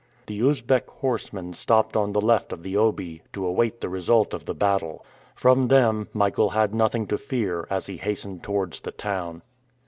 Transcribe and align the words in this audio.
The 0.25 0.41
Usbeck 0.41 0.87
horsemen 0.89 1.53
stopped 1.53 1.95
on 1.95 2.11
the 2.11 2.19
left 2.21 2.51
of 2.51 2.63
the 2.63 2.75
Obi, 2.75 3.21
to 3.33 3.45
await 3.45 3.81
the 3.81 3.87
result 3.89 4.33
of 4.33 4.45
the 4.45 4.55
battle. 4.55 5.05
From 5.35 5.67
them 5.67 6.07
Michael 6.11 6.49
had 6.49 6.73
nothing 6.73 7.05
to 7.05 7.19
fear 7.19 7.67
as 7.69 7.85
he 7.85 7.97
hastened 7.97 8.41
towards 8.41 8.81
the 8.81 8.89
town. 8.91 9.43